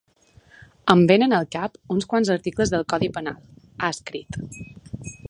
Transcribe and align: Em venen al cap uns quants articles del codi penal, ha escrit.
Em 0.93 1.03
venen 1.11 1.35
al 1.39 1.45
cap 1.55 1.77
uns 1.97 2.09
quants 2.13 2.33
articles 2.37 2.73
del 2.77 2.87
codi 2.95 3.11
penal, 3.19 3.39
ha 3.81 3.91
escrit. 3.97 4.41